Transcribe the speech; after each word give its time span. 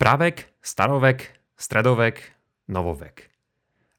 Pravek, 0.00 0.48
starovek, 0.64 1.28
stredovek, 1.60 2.24
novovek. 2.72 3.28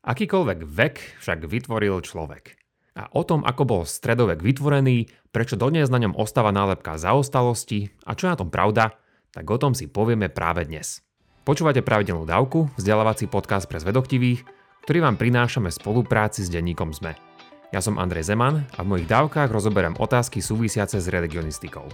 Akýkoľvek 0.01 0.65
vek 0.65 1.21
však 1.21 1.45
vytvoril 1.45 2.01
človek. 2.01 2.57
A 2.97 3.05
o 3.13 3.21
tom, 3.21 3.45
ako 3.45 3.63
bol 3.69 3.81
stredovek 3.85 4.41
vytvorený, 4.41 5.13
prečo 5.29 5.61
dodnes 5.61 5.93
na 5.93 6.01
ňom 6.01 6.17
ostáva 6.17 6.49
nálepka 6.49 6.97
zaostalosti 6.97 7.93
a 8.01 8.17
čo 8.17 8.25
je 8.25 8.33
na 8.33 8.39
tom 8.41 8.49
pravda, 8.49 8.97
tak 9.29 9.45
o 9.45 9.61
tom 9.61 9.77
si 9.77 9.85
povieme 9.85 10.33
práve 10.33 10.65
dnes. 10.65 11.05
Počúvate 11.45 11.85
pravidelnú 11.85 12.25
dávku, 12.25 12.73
vzdelávací 12.81 13.29
podcast 13.29 13.69
pre 13.69 13.77
zvedoktivých, 13.77 14.41
ktorý 14.89 15.05
vám 15.05 15.21
prinášame 15.21 15.69
v 15.69 15.77
spolupráci 15.85 16.41
s 16.41 16.49
denníkom 16.49 16.97
ZME. 16.97 17.30
Ja 17.71 17.79
som 17.79 17.95
Andrej 17.95 18.27
Zeman 18.27 18.67
a 18.75 18.83
v 18.83 18.91
mojich 18.91 19.07
dávkach 19.07 19.47
rozoberám 19.47 19.95
otázky 19.95 20.43
súvisiace 20.43 20.99
s 20.99 21.07
religionistikou. 21.07 21.87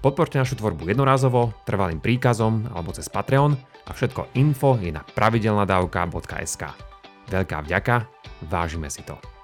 Podporte 0.00 0.40
našu 0.40 0.56
tvorbu 0.56 0.88
jednorázovo, 0.88 1.52
trvalým 1.68 2.00
príkazom 2.00 2.64
alebo 2.72 2.96
cez 2.96 3.12
Patreon 3.12 3.52
a 3.84 3.92
všetko 3.92 4.32
info 4.40 4.80
je 4.80 4.88
na 4.88 5.04
pravidelnadavka.sk. 5.04 6.64
Veľká 7.28 7.60
vďaka, 7.60 8.08
vážime 8.48 8.88
si 8.88 9.04
to. 9.04 9.37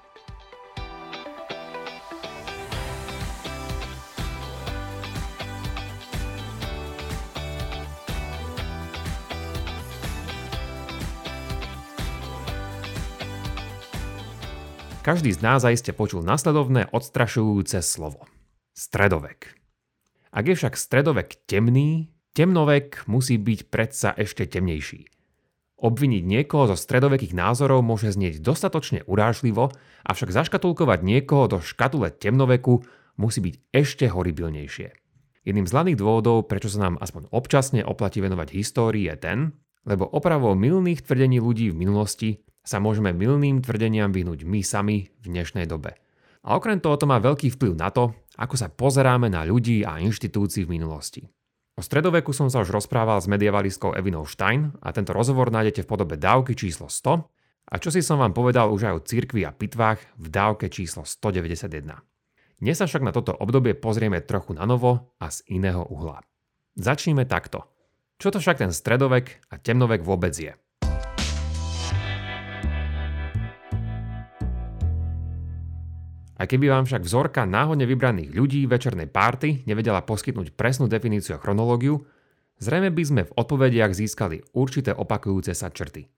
Každý 15.04 15.36
z 15.36 15.44
nás 15.44 15.60
zaiste 15.60 15.92
počul 15.92 16.24
nasledovné 16.24 16.88
odstrašujúce 16.88 17.84
slovo. 17.84 18.24
Stredovek. 18.72 19.52
Ak 20.32 20.48
je 20.48 20.56
však 20.56 20.80
stredovek 20.80 21.44
temný, 21.44 22.08
temnovek 22.32 23.04
musí 23.04 23.36
byť 23.36 23.68
predsa 23.68 24.16
ešte 24.16 24.48
temnejší. 24.48 25.04
Obviniť 25.76 26.24
niekoho 26.24 26.72
zo 26.72 26.76
stredovekých 26.80 27.36
názorov 27.36 27.84
môže 27.84 28.16
znieť 28.16 28.40
dostatočne 28.40 29.04
urážlivo, 29.04 29.76
avšak 30.08 30.32
zaškatulkovať 30.32 31.04
niekoho 31.04 31.52
do 31.52 31.58
škatule 31.60 32.08
temnoveku 32.08 32.80
musí 33.20 33.44
byť 33.44 33.54
ešte 33.76 34.08
horibilnejšie. 34.08 34.88
Jedným 35.44 35.68
z 35.68 35.74
hlavných 35.76 36.00
dôvodov, 36.00 36.48
prečo 36.48 36.72
sa 36.72 36.88
nám 36.88 36.96
aspoň 36.96 37.28
občasne 37.28 37.84
oplatí 37.84 38.24
venovať 38.24 38.56
histórii 38.56 39.12
je 39.12 39.20
ten, 39.20 39.38
lebo 39.84 40.08
opravou 40.08 40.56
milných 40.56 41.04
tvrdení 41.04 41.44
ľudí 41.44 41.68
v 41.68 41.76
minulosti 41.76 42.40
sa 42.64 42.80
môžeme 42.80 43.12
milným 43.12 43.60
tvrdeniam 43.60 44.08
vyhnúť 44.08 44.48
my 44.48 44.64
sami 44.64 45.12
v 45.20 45.24
dnešnej 45.28 45.68
dobe. 45.68 46.00
A 46.44 46.56
okrem 46.56 46.80
toho 46.80 46.96
to 46.96 47.04
má 47.04 47.20
veľký 47.20 47.52
vplyv 47.54 47.76
na 47.76 47.92
to, 47.92 48.16
ako 48.40 48.56
sa 48.56 48.72
pozeráme 48.72 49.28
na 49.28 49.44
ľudí 49.44 49.84
a 49.84 50.00
inštitúcií 50.00 50.64
v 50.64 50.80
minulosti. 50.80 51.22
O 51.74 51.82
stredoveku 51.82 52.32
som 52.32 52.48
sa 52.48 52.64
už 52.64 52.72
rozprával 52.72 53.20
s 53.20 53.28
medievalistou 53.28 53.92
Evinou 53.92 54.24
Stein 54.24 54.72
a 54.80 54.94
tento 54.96 55.12
rozhovor 55.12 55.52
nájdete 55.52 55.84
v 55.84 55.90
podobe 55.90 56.14
dávky 56.16 56.56
číslo 56.56 56.88
100 56.88 57.26
a 57.64 57.74
čo 57.80 57.88
si 57.90 58.04
som 58.04 58.20
vám 58.20 58.36
povedal 58.36 58.70
už 58.70 58.88
aj 58.88 58.94
o 58.94 59.04
cirkvi 59.04 59.42
a 59.42 59.50
pitvách 59.50 60.00
v 60.16 60.26
dávke 60.30 60.70
číslo 60.70 61.02
191. 61.02 61.98
Dnes 62.62 62.76
sa 62.78 62.86
však 62.86 63.02
na 63.02 63.10
toto 63.10 63.34
obdobie 63.34 63.74
pozrieme 63.74 64.22
trochu 64.22 64.54
na 64.54 64.64
novo 64.64 65.12
a 65.18 65.26
z 65.28 65.42
iného 65.50 65.82
uhla. 65.90 66.22
Začníme 66.78 67.26
takto. 67.26 67.66
Čo 68.22 68.30
to 68.30 68.38
však 68.38 68.62
ten 68.62 68.70
stredovek 68.70 69.42
a 69.50 69.58
temnovek 69.58 70.06
vôbec 70.06 70.30
je? 70.30 70.54
Aj 76.34 76.50
keby 76.50 76.66
vám 76.66 76.84
však 76.84 77.06
vzorka 77.06 77.46
náhodne 77.46 77.86
vybraných 77.86 78.34
ľudí 78.34 78.66
večernej 78.66 79.06
párty 79.06 79.62
nevedela 79.70 80.02
poskytnúť 80.02 80.58
presnú 80.58 80.90
definíciu 80.90 81.38
a 81.38 81.42
chronológiu, 81.42 82.02
zrejme 82.58 82.90
by 82.90 83.02
sme 83.06 83.22
v 83.30 83.34
odpovediach 83.38 83.94
získali 83.94 84.42
určité 84.50 84.90
opakujúce 84.90 85.54
sa 85.54 85.70
črty. 85.70 86.10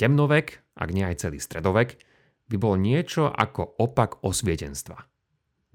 Temnovek, 0.00 0.64
ak 0.78 0.88
nie 0.94 1.04
aj 1.04 1.28
celý 1.28 1.42
stredovek, 1.42 2.00
by 2.48 2.56
bol 2.56 2.80
niečo 2.80 3.28
ako 3.28 3.76
opak 3.76 4.24
osvietenstva. 4.24 4.96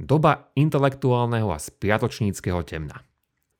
Doba 0.02 0.50
intelektuálneho 0.58 1.54
a 1.54 1.62
spiatočníckého 1.62 2.66
temna. 2.66 3.06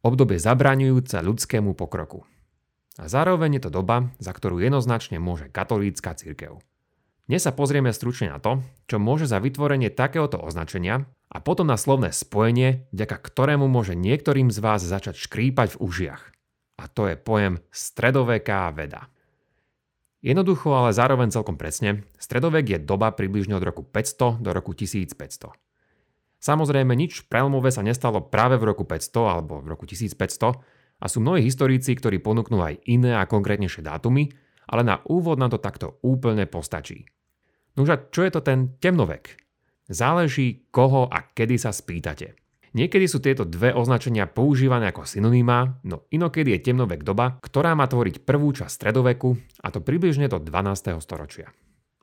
Obdobie 0.02 0.42
zabraňujúce 0.42 1.22
ľudskému 1.22 1.78
pokroku. 1.78 2.26
A 2.98 3.06
zároveň 3.06 3.62
je 3.62 3.70
to 3.70 3.72
doba, 3.72 4.10
za 4.18 4.34
ktorú 4.34 4.58
jednoznačne 4.58 5.22
môže 5.22 5.54
katolícka 5.54 6.18
církev. 6.18 6.58
Dnes 7.24 7.40
sa 7.40 7.56
pozrieme 7.56 7.96
stručne 7.96 8.36
na 8.36 8.44
to, 8.44 8.60
čo 8.84 9.00
môže 9.00 9.32
za 9.32 9.40
vytvorenie 9.40 9.88
takéhoto 9.88 10.44
označenia 10.44 11.08
a 11.32 11.40
potom 11.40 11.64
na 11.64 11.80
slovné 11.80 12.12
spojenie, 12.12 12.84
vďaka 12.92 13.16
ktorému 13.16 13.64
môže 13.72 13.96
niektorým 13.96 14.52
z 14.52 14.60
vás 14.60 14.84
začať 14.84 15.16
škrípať 15.16 15.80
v 15.80 15.82
užiach. 15.88 16.24
A 16.76 16.92
to 16.92 17.08
je 17.08 17.16
pojem 17.16 17.64
stredoveká 17.72 18.68
veda. 18.76 19.08
Jednoducho, 20.20 20.76
ale 20.76 20.92
zároveň 20.92 21.32
celkom 21.32 21.56
presne, 21.56 22.04
stredovek 22.20 22.76
je 22.76 22.80
doba 22.84 23.16
približne 23.16 23.56
od 23.56 23.64
roku 23.64 23.88
500 23.88 24.44
do 24.44 24.52
roku 24.52 24.76
1500. 24.76 25.16
Samozrejme, 26.44 26.92
nič 26.92 27.32
prelomové 27.32 27.72
sa 27.72 27.88
nestalo 27.88 28.20
práve 28.20 28.60
v 28.60 28.68
roku 28.68 28.84
500 28.84 29.32
alebo 29.32 29.64
v 29.64 29.72
roku 29.72 29.88
1500 29.88 30.60
a 31.00 31.06
sú 31.08 31.24
mnohí 31.24 31.40
historici, 31.40 31.96
ktorí 31.96 32.20
ponúknú 32.20 32.60
aj 32.60 32.84
iné 32.84 33.16
a 33.16 33.24
konkrétnejšie 33.24 33.80
dátumy, 33.80 34.43
ale 34.68 34.82
na 34.86 35.00
úvod 35.08 35.40
nám 35.40 35.56
to 35.56 35.60
takto 35.60 36.00
úplne 36.04 36.48
postačí. 36.48 37.08
Nože 37.74 38.14
čo 38.14 38.22
je 38.22 38.32
to 38.32 38.42
ten 38.46 38.78
temnovek? 38.78 39.42
Záleží, 39.90 40.70
koho 40.70 41.10
a 41.10 41.26
kedy 41.26 41.58
sa 41.60 41.74
spýtate. 41.74 42.38
Niekedy 42.74 43.06
sú 43.06 43.22
tieto 43.22 43.46
dve 43.46 43.70
označenia 43.70 44.26
používané 44.26 44.90
ako 44.90 45.06
synonymá, 45.06 45.78
no 45.86 46.10
inokedy 46.10 46.58
je 46.58 46.74
temnovek 46.74 47.06
doba, 47.06 47.38
ktorá 47.38 47.78
má 47.78 47.86
tvoriť 47.86 48.26
prvú 48.26 48.50
časť 48.50 48.74
stredoveku, 48.74 49.38
a 49.62 49.70
to 49.70 49.78
približne 49.78 50.26
do 50.26 50.42
12. 50.42 50.98
storočia. 50.98 51.54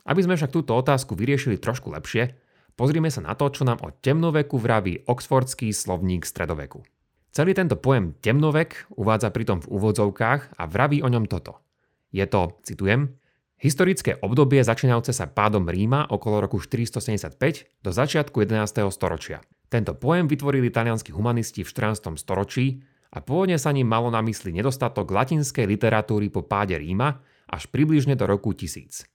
Aby 0.06 0.22
sme 0.22 0.38
však 0.38 0.54
túto 0.54 0.78
otázku 0.78 1.18
vyriešili 1.18 1.58
trošku 1.58 1.90
lepšie, 1.90 2.38
pozrime 2.78 3.10
sa 3.10 3.18
na 3.18 3.34
to, 3.34 3.50
čo 3.50 3.66
nám 3.66 3.82
o 3.82 3.90
temnoveku 3.90 4.62
vraví 4.62 5.10
Oxfordský 5.10 5.74
slovník 5.74 6.22
stredoveku. 6.22 6.86
Celý 7.34 7.54
tento 7.54 7.74
pojem 7.74 8.14
temnovek 8.22 8.90
uvádza 8.94 9.34
pritom 9.34 9.62
v 9.62 9.70
úvodzovkách 9.74 10.54
a 10.54 10.62
vraví 10.70 11.02
o 11.02 11.10
ňom 11.10 11.26
toto– 11.26 11.58
je 12.10 12.26
to, 12.26 12.58
citujem, 12.66 13.14
historické 13.58 14.18
obdobie 14.18 14.62
začínajúce 14.66 15.14
sa 15.14 15.30
pádom 15.30 15.66
Ríma 15.66 16.10
okolo 16.10 16.42
roku 16.42 16.58
475 16.58 17.38
do 17.82 17.90
začiatku 17.94 18.42
11. 18.42 18.82
storočia. 18.90 19.38
Tento 19.70 19.94
pojem 19.94 20.26
vytvorili 20.26 20.74
talianskí 20.74 21.14
humanisti 21.14 21.62
v 21.62 21.70
14. 21.70 22.18
storočí 22.18 22.82
a 23.14 23.22
pôvodne 23.22 23.58
sa 23.58 23.70
ním 23.70 23.86
malo 23.86 24.10
na 24.10 24.18
mysli 24.26 24.50
nedostatok 24.50 25.06
latinskej 25.06 25.66
literatúry 25.70 26.30
po 26.30 26.42
páde 26.42 26.74
Ríma 26.74 27.22
až 27.46 27.70
približne 27.70 28.18
do 28.18 28.26
roku 28.26 28.50
1000. 28.50 29.06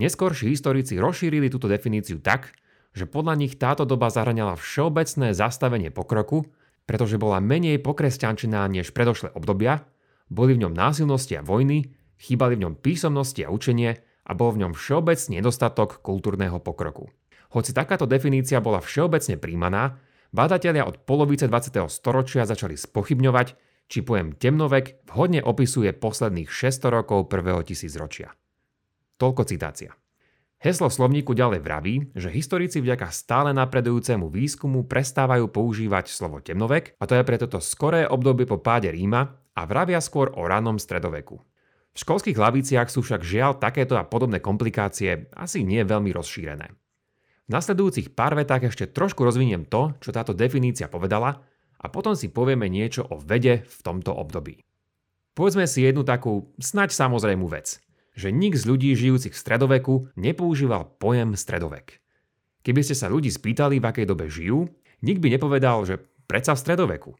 Neskôrší 0.00 0.50
historici 0.50 0.96
rozšírili 0.96 1.52
túto 1.52 1.68
definíciu 1.68 2.18
tak, 2.18 2.56
že 2.94 3.04
podľa 3.04 3.34
nich 3.36 3.54
táto 3.60 3.84
doba 3.84 4.08
zahraňala 4.08 4.56
všeobecné 4.56 5.36
zastavenie 5.36 5.90
pokroku, 5.92 6.48
pretože 6.88 7.20
bola 7.20 7.42
menej 7.42 7.80
pokresťančená 7.82 8.64
než 8.70 8.92
predošlé 8.96 9.32
obdobia, 9.34 9.86
boli 10.28 10.56
v 10.56 10.66
ňom 10.66 10.74
násilnosti 10.74 11.36
a 11.36 11.44
vojny 11.44 11.92
chýbali 12.24 12.56
v 12.56 12.64
ňom 12.64 12.74
písomnosti 12.80 13.44
a 13.44 13.52
učenie 13.52 14.00
a 14.24 14.32
bol 14.32 14.56
v 14.56 14.64
ňom 14.64 14.72
všeobecný 14.72 15.44
nedostatok 15.44 16.00
kultúrneho 16.00 16.56
pokroku. 16.64 17.12
Hoci 17.52 17.76
takáto 17.76 18.08
definícia 18.08 18.64
bola 18.64 18.80
všeobecne 18.80 19.36
príjmaná, 19.36 20.00
bádatelia 20.32 20.88
od 20.88 21.04
polovice 21.04 21.44
20. 21.46 21.84
storočia 21.92 22.48
začali 22.48 22.74
spochybňovať, 22.74 23.54
či 23.86 24.00
pojem 24.00 24.32
temnovek 24.32 25.04
vhodne 25.12 25.44
opisuje 25.44 25.92
posledných 25.92 26.48
600 26.48 26.88
rokov 26.88 27.28
prvého 27.28 27.60
tisícročia. 27.60 28.32
Toľko 29.20 29.44
citácia. 29.44 29.92
Heslo 30.64 30.88
slovníku 30.88 31.36
ďalej 31.36 31.60
vraví, 31.60 31.94
že 32.16 32.32
historici 32.32 32.80
vďaka 32.80 33.12
stále 33.12 33.52
napredujúcemu 33.52 34.32
výskumu 34.32 34.88
prestávajú 34.88 35.52
používať 35.52 36.08
slovo 36.08 36.40
temnovek 36.40 36.96
a 36.96 37.04
to 37.04 37.20
je 37.20 37.26
pre 37.28 37.36
toto 37.36 37.60
skoré 37.60 38.08
obdobie 38.08 38.48
po 38.48 38.56
páde 38.56 38.88
Ríma 38.88 39.28
a 39.52 39.62
vravia 39.68 40.00
skôr 40.00 40.32
o 40.32 40.48
ranom 40.48 40.80
stredoveku. 40.80 41.36
V 41.94 42.02
školských 42.02 42.34
hlaviciach 42.34 42.90
sú 42.90 43.06
však 43.06 43.22
žiaľ 43.22 43.62
takéto 43.62 43.94
a 43.94 44.02
podobné 44.02 44.42
komplikácie 44.42 45.30
asi 45.38 45.62
nie 45.62 45.78
veľmi 45.86 46.10
rozšírené. 46.10 46.74
V 47.46 47.50
nasledujúcich 47.54 48.18
pár 48.18 48.34
vetách 48.34 48.74
ešte 48.74 48.90
trošku 48.90 49.22
rozviniem 49.22 49.62
to, 49.62 49.94
čo 50.02 50.10
táto 50.10 50.34
definícia 50.34 50.90
povedala 50.90 51.46
a 51.78 51.86
potom 51.86 52.18
si 52.18 52.34
povieme 52.34 52.66
niečo 52.66 53.06
o 53.06 53.20
vede 53.22 53.62
v 53.62 53.78
tomto 53.86 54.10
období. 54.10 54.58
Povedzme 55.38 55.70
si 55.70 55.86
jednu 55.86 56.02
takú 56.02 56.50
snaď 56.58 56.90
samozrejmú 56.90 57.46
vec, 57.46 57.78
že 58.18 58.34
nik 58.34 58.58
z 58.58 58.64
ľudí 58.66 58.90
žijúcich 58.98 59.34
v 59.34 59.42
stredoveku 59.42 60.10
nepoužíval 60.18 60.98
pojem 60.98 61.38
stredovek. 61.38 62.02
Keby 62.64 62.80
ste 62.80 62.98
sa 62.98 63.06
ľudí 63.06 63.30
spýtali, 63.30 63.78
v 63.78 63.86
akej 63.86 64.06
dobe 64.08 64.26
žijú, 64.26 64.66
nik 65.04 65.20
by 65.22 65.36
nepovedal, 65.36 65.84
že 65.84 66.00
predsa 66.26 66.56
v 66.56 66.62
stredoveku. 66.64 67.12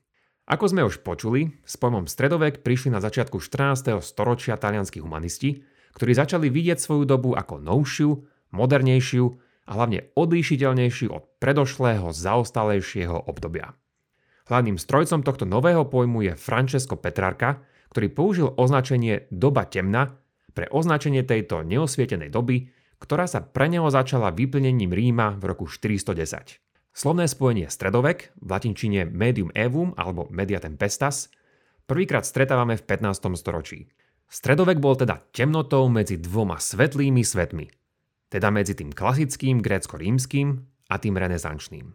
Ako 0.45 0.69
sme 0.69 0.85
už 0.85 1.01
počuli, 1.01 1.57
s 1.65 1.81
pojmom 1.81 2.05
stredovek 2.05 2.61
prišli 2.61 2.93
na 2.93 3.01
začiatku 3.01 3.41
14. 3.41 3.97
storočia 4.05 4.61
talianskí 4.61 5.01
humanisti, 5.01 5.65
ktorí 5.97 6.13
začali 6.13 6.53
vidieť 6.53 6.77
svoju 6.77 7.09
dobu 7.09 7.33
ako 7.33 7.65
novšiu, 7.65 8.11
modernejšiu 8.53 9.25
a 9.65 9.71
hlavne 9.73 10.13
odlíšiteľnejšiu 10.13 11.09
od 11.09 11.25
predošlého 11.41 12.13
zaostalejšieho 12.13 13.25
obdobia. 13.25 13.73
Hlavným 14.45 14.77
strojcom 14.77 15.25
tohto 15.25 15.49
nového 15.49 15.89
pojmu 15.89 16.29
je 16.29 16.33
Francesco 16.37 17.01
Petrarca, 17.01 17.65
ktorý 17.89 18.13
použil 18.13 18.49
označenie 18.53 19.25
doba 19.33 19.65
temna 19.65 20.21
pre 20.53 20.69
označenie 20.69 21.25
tejto 21.25 21.65
neosvietenej 21.65 22.29
doby, 22.29 22.69
ktorá 23.01 23.25
sa 23.25 23.41
pre 23.41 23.73
neho 23.73 23.89
začala 23.89 24.29
vyplnením 24.29 24.93
Ríma 24.93 25.41
v 25.41 25.57
roku 25.57 25.65
410. 25.65 26.64
Slovné 26.95 27.27
spojenie 27.27 27.67
stredovek, 27.67 28.31
v 28.39 28.49
latinčine 28.55 29.03
medium 29.11 29.51
evum 29.51 29.99
alebo 29.99 30.31
media 30.31 30.63
tempestas, 30.63 31.27
prvýkrát 31.91 32.23
stretávame 32.23 32.79
v 32.79 32.87
15. 32.87 33.35
storočí. 33.35 33.91
Stredovek 34.31 34.79
bol 34.79 34.95
teda 34.95 35.19
temnotou 35.35 35.91
medzi 35.91 36.23
dvoma 36.23 36.63
svetlými 36.63 37.27
svetmi, 37.27 37.67
teda 38.31 38.55
medzi 38.55 38.79
tým 38.79 38.95
klasickým 38.95 39.59
grécko-rímským 39.59 40.55
a 40.87 40.95
tým 41.03 41.19
renesančným. 41.19 41.91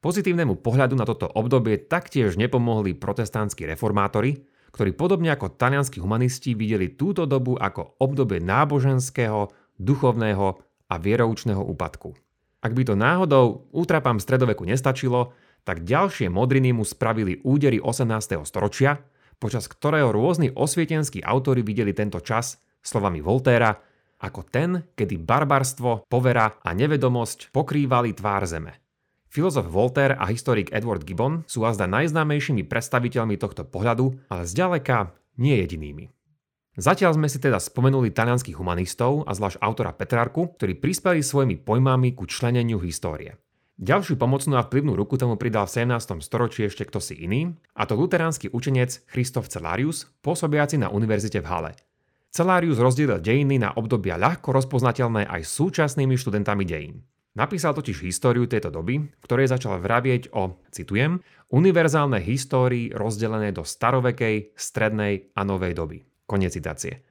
Pozitívnemu 0.00 0.56
pohľadu 0.56 0.96
na 0.96 1.04
toto 1.04 1.28
obdobie 1.28 1.84
taktiež 1.84 2.40
nepomohli 2.40 2.96
protestantskí 2.96 3.68
reformátori, 3.68 4.40
ktorí 4.72 4.96
podobne 4.96 5.36
ako 5.36 5.52
talianskí 5.52 6.00
humanisti 6.00 6.56
videli 6.56 6.96
túto 6.96 7.28
dobu 7.28 7.60
ako 7.60 8.00
obdobie 8.00 8.40
náboženského, 8.40 9.52
duchovného 9.76 10.46
a 10.88 10.94
vieroučného 10.96 11.60
úpadku. 11.60 12.23
Ak 12.64 12.72
by 12.72 12.82
to 12.88 12.96
náhodou 12.96 13.68
útrapám 13.76 14.16
stredoveku 14.16 14.64
nestačilo, 14.64 15.36
tak 15.68 15.84
ďalšie 15.84 16.32
modriny 16.32 16.72
mu 16.72 16.88
spravili 16.88 17.44
údery 17.44 17.76
18. 17.76 18.40
storočia, 18.48 19.04
počas 19.36 19.68
ktorého 19.68 20.08
rôzni 20.08 20.48
osvietenskí 20.48 21.20
autori 21.20 21.60
videli 21.60 21.92
tento 21.92 22.24
čas, 22.24 22.56
slovami 22.80 23.20
Voltéra, 23.20 23.76
ako 24.24 24.48
ten, 24.48 24.88
kedy 24.96 25.20
barbarstvo, 25.20 26.08
povera 26.08 26.56
a 26.64 26.72
nevedomosť 26.72 27.52
pokrývali 27.52 28.16
tvár 28.16 28.48
zeme. 28.48 28.80
Filozof 29.28 29.68
Voltaire 29.68 30.16
a 30.16 30.24
historik 30.32 30.72
Edward 30.72 31.04
Gibbon 31.04 31.44
sú 31.44 31.68
azda 31.68 31.84
najznámejšími 31.84 32.64
predstaviteľmi 32.64 33.36
tohto 33.36 33.68
pohľadu, 33.68 34.32
ale 34.32 34.48
zďaleka 34.48 35.12
nie 35.36 35.58
jedinými. 35.60 36.08
Zatiaľ 36.74 37.14
sme 37.14 37.30
si 37.30 37.38
teda 37.38 37.62
spomenuli 37.62 38.10
talianských 38.10 38.58
humanistov 38.58 39.22
a 39.24 39.32
zvlášť 39.34 39.62
autora 39.62 39.94
Petrarku, 39.94 40.58
ktorí 40.58 40.74
prispeli 40.74 41.22
svojimi 41.22 41.62
pojmami 41.62 42.18
ku 42.18 42.26
členeniu 42.26 42.82
histórie. 42.82 43.38
Ďalšiu 43.78 44.18
pomocnú 44.18 44.58
a 44.58 44.66
vplyvnú 44.66 44.98
ruku 44.98 45.14
tomu 45.14 45.38
pridal 45.38 45.70
v 45.70 45.86
17. 45.86 46.18
storočí 46.18 46.66
ešte 46.66 46.82
kto 46.86 46.98
si 46.98 47.14
iný, 47.22 47.54
a 47.78 47.86
to 47.86 47.94
luteránsky 47.94 48.50
učenec 48.50 49.06
Christoph 49.06 49.50
Celarius, 49.50 50.10
pôsobiaci 50.22 50.78
na 50.78 50.90
univerzite 50.90 51.42
v 51.42 51.46
Hale. 51.46 51.72
Celarius 52.34 52.82
rozdielil 52.82 53.22
dejiny 53.22 53.62
na 53.62 53.70
obdobia 53.78 54.18
ľahko 54.18 54.50
rozpoznateľné 54.50 55.30
aj 55.30 55.46
súčasnými 55.46 56.18
študentami 56.18 56.66
dejín. 56.66 57.06
Napísal 57.34 57.74
totiž 57.74 58.02
históriu 58.02 58.46
tejto 58.50 58.74
doby, 58.74 59.10
v 59.10 59.24
ktorej 59.26 59.50
začal 59.50 59.78
vravieť 59.78 60.34
o, 60.34 60.58
citujem, 60.74 61.22
univerzálnej 61.50 62.22
histórii 62.22 62.90
rozdelené 62.94 63.50
do 63.50 63.62
starovekej, 63.66 64.54
strednej 64.58 65.34
a 65.34 65.42
novej 65.46 65.74
doby. 65.74 65.98
Koniec 66.24 66.56
citácie. 66.56 67.04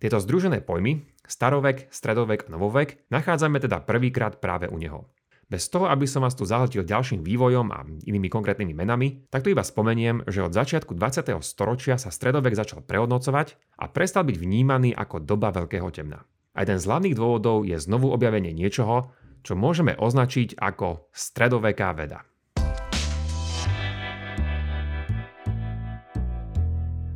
Tieto 0.00 0.20
združené 0.20 0.60
pojmy, 0.64 1.04
starovek, 1.28 1.88
stredovek 1.92 2.48
a 2.48 2.56
novovek, 2.56 3.04
nachádzame 3.12 3.60
teda 3.60 3.84
prvýkrát 3.84 4.40
práve 4.40 4.68
u 4.68 4.76
neho. 4.80 5.08
Bez 5.50 5.66
toho, 5.66 5.90
aby 5.90 6.06
som 6.06 6.22
vás 6.22 6.38
tu 6.38 6.46
zahltil 6.46 6.86
ďalším 6.86 7.26
vývojom 7.26 7.74
a 7.74 7.82
inými 7.82 8.30
konkrétnymi 8.30 8.70
menami, 8.70 9.26
tak 9.34 9.42
tu 9.42 9.50
iba 9.50 9.66
spomeniem, 9.66 10.22
že 10.30 10.46
od 10.46 10.54
začiatku 10.54 10.94
20. 10.94 11.42
storočia 11.42 11.98
sa 11.98 12.14
stredovek 12.14 12.54
začal 12.54 12.86
prehodnocovať 12.86 13.58
a 13.82 13.90
prestal 13.90 14.22
byť 14.24 14.36
vnímaný 14.38 14.94
ako 14.94 15.18
doba 15.18 15.50
veľkého 15.50 15.90
temna. 15.90 16.22
A 16.54 16.62
jeden 16.62 16.78
z 16.78 16.86
hlavných 16.86 17.18
dôvodov 17.18 17.66
je 17.66 17.74
znovu 17.82 18.14
objavenie 18.14 18.54
niečoho, 18.54 19.10
čo 19.42 19.58
môžeme 19.58 19.98
označiť 19.98 20.54
ako 20.54 21.10
stredoveká 21.10 21.98
veda. 21.98 22.22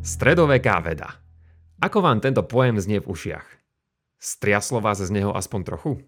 Stredoveká 0.05 0.83
veda. 0.83 1.24
Ako 1.85 2.01
vám 2.01 2.25
tento 2.25 2.41
pojem 2.41 2.81
znie 2.81 3.05
v 3.05 3.13
ušiach? 3.13 3.45
Striaslo 4.17 4.81
vás 4.81 5.05
z 5.05 5.13
neho 5.13 5.37
aspoň 5.37 5.61
trochu? 5.69 6.01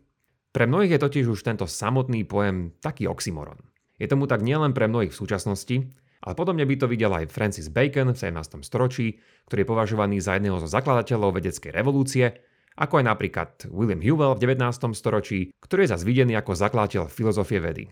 Pre 0.49 0.65
mnohých 0.65 0.97
je 0.97 1.05
totiž 1.05 1.25
už 1.29 1.45
tento 1.45 1.69
samotný 1.69 2.25
pojem 2.25 2.73
taký 2.81 3.05
oxymoron. 3.05 3.61
Je 4.01 4.09
tomu 4.09 4.25
tak 4.25 4.41
nielen 4.41 4.73
pre 4.73 4.89
mnohých 4.89 5.13
v 5.13 5.21
súčasnosti, 5.21 5.77
ale 6.25 6.33
podobne 6.33 6.65
by 6.65 6.81
to 6.81 6.89
videl 6.89 7.13
aj 7.13 7.29
Francis 7.29 7.69
Bacon 7.69 8.17
v 8.17 8.17
17. 8.17 8.65
storočí, 8.65 9.21
ktorý 9.53 9.69
je 9.69 9.69
považovaný 9.69 10.17
za 10.25 10.41
jedného 10.41 10.57
zo 10.65 10.69
zakladateľov 10.73 11.37
vedeckej 11.37 11.77
revolúcie 11.77 12.41
ako 12.77 13.01
aj 13.01 13.05
napríklad 13.09 13.51
William 13.73 14.05
Hewell 14.05 14.37
v 14.37 14.53
19. 14.53 14.93
storočí, 14.93 15.49
ktorý 15.65 15.89
je 15.89 15.93
zase 15.97 16.05
videný 16.05 16.37
ako 16.37 16.53
zakladateľ 16.53 17.09
filozofie 17.09 17.57
vedy. 17.57 17.89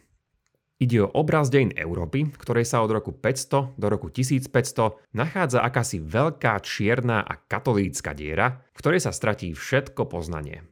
Ide 0.83 1.07
o 1.07 1.09
obraz 1.15 1.55
dejín 1.55 1.71
Európy, 1.71 2.27
v 2.27 2.35
ktorej 2.35 2.67
sa 2.67 2.83
od 2.83 2.91
roku 2.91 3.15
500 3.15 3.79
do 3.79 3.87
roku 3.87 4.11
1500 4.11 4.51
nachádza 5.15 5.63
akási 5.63 6.03
veľká 6.03 6.59
čierna 6.67 7.23
a 7.23 7.39
katolícka 7.39 8.11
diera, 8.11 8.59
v 8.75 8.79
ktorej 8.83 9.07
sa 9.07 9.15
stratí 9.15 9.55
všetko 9.55 10.11
poznanie. 10.11 10.67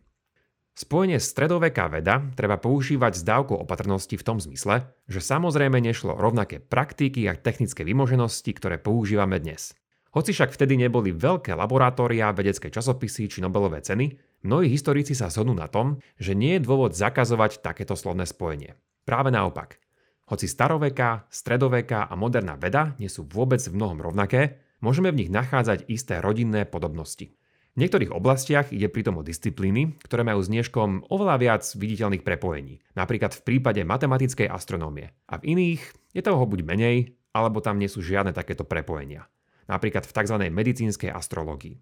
Spojenie 0.72 1.22
stredoveká 1.22 1.86
veda 1.86 2.24
treba 2.34 2.58
používať 2.58 3.12
s 3.14 3.22
dávkou 3.22 3.62
opatrnosti 3.62 4.18
v 4.18 4.26
tom 4.26 4.42
zmysle, 4.42 4.90
že 5.06 5.20
samozrejme 5.22 5.78
nešlo 5.78 6.18
rovnaké 6.18 6.58
praktiky 6.58 7.28
a 7.30 7.38
technické 7.38 7.86
vymoženosti, 7.86 8.50
ktoré 8.56 8.82
používame 8.82 9.38
dnes. 9.38 9.76
Hoci 10.16 10.34
však 10.34 10.50
vtedy 10.50 10.76
neboli 10.80 11.14
veľké 11.14 11.54
laboratória, 11.54 12.34
vedecké 12.34 12.74
časopisy 12.74 13.30
či 13.30 13.38
Nobelové 13.44 13.84
ceny, 13.84 14.18
mnohí 14.44 14.66
historici 14.68 15.14
sa 15.14 15.30
zhodnú 15.30 15.54
na 15.54 15.70
tom, 15.70 16.02
že 16.18 16.34
nie 16.34 16.58
je 16.58 16.64
dôvod 16.64 16.92
zakazovať 16.96 17.62
takéto 17.62 17.94
slovné 17.94 18.26
spojenie. 18.26 18.76
Práve 19.04 19.32
naopak. 19.32 19.80
Hoci 20.30 20.46
staroveká, 20.46 21.26
stredoveká 21.28 22.06
a 22.06 22.14
moderná 22.14 22.54
veda 22.60 22.94
nie 23.00 23.10
sú 23.10 23.26
vôbec 23.26 23.58
v 23.62 23.74
mnohom 23.74 23.98
rovnaké, 23.98 24.62
môžeme 24.78 25.10
v 25.10 25.24
nich 25.24 25.30
nachádzať 25.30 25.86
isté 25.90 26.22
rodinné 26.22 26.66
podobnosti. 26.66 27.34
V 27.72 27.80
niektorých 27.80 28.12
oblastiach 28.12 28.68
ide 28.68 28.92
pritom 28.92 29.18
o 29.18 29.26
disciplíny, 29.26 29.96
ktoré 30.04 30.28
majú 30.28 30.44
s 30.44 30.52
dneškom 30.52 31.08
oveľa 31.08 31.36
viac 31.40 31.62
viditeľných 31.64 32.20
prepojení, 32.20 32.84
napríklad 32.92 33.32
v 33.32 33.44
prípade 33.48 33.80
matematickej 33.82 34.46
astronómie. 34.46 35.16
A 35.26 35.40
v 35.40 35.56
iných 35.56 35.82
je 36.12 36.20
toho 36.20 36.44
buď 36.44 36.60
menej, 36.68 37.16
alebo 37.32 37.64
tam 37.64 37.80
nie 37.80 37.88
sú 37.88 38.04
žiadne 38.04 38.36
takéto 38.36 38.68
prepojenia 38.68 39.32
napríklad 39.70 40.04
v 40.06 40.14
tzv. 40.14 40.36
medicínskej 40.50 41.10
astrológii. 41.12 41.78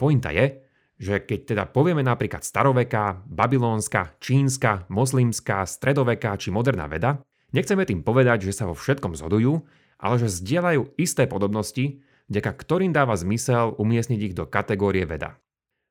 Pointa 0.00 0.30
je, 0.34 0.64
že 0.94 1.22
keď 1.22 1.40
teda 1.54 1.64
povieme 1.70 2.00
napríklad 2.06 2.46
staroveká, 2.46 3.26
babylónska, 3.26 4.14
čínska, 4.22 4.86
moslimská, 4.86 5.66
stredoveká 5.66 6.38
či 6.38 6.54
moderná 6.54 6.86
veda, 6.86 7.18
nechceme 7.54 7.86
tým 7.86 8.02
povedať, 8.02 8.50
že 8.50 8.52
sa 8.52 8.66
vo 8.66 8.74
všetkom 8.74 9.14
zhodujú, 9.14 9.62
ale 10.02 10.14
že 10.18 10.28
zdieľajú 10.28 10.98
isté 10.98 11.30
podobnosti, 11.30 12.02
vďaka 12.28 12.50
ktorým 12.50 12.90
dáva 12.90 13.14
zmysel 13.14 13.78
umiestniť 13.78 14.20
ich 14.20 14.34
do 14.34 14.44
kategórie 14.44 15.06
veda. 15.06 15.38